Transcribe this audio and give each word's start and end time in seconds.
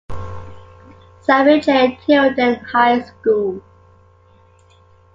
Samuel 1.19 1.61
J. 1.61 1.95
Tilden 2.03 2.55
High 2.55 3.03
School. 3.03 3.61